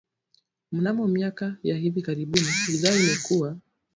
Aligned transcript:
Mnamo 0.71 1.07
miaka 1.07 1.55
ya 1.63 1.77
hivi 1.77 2.01
karibuni 2.01 2.47
idhaa 2.73 2.95
imekua 2.95 3.57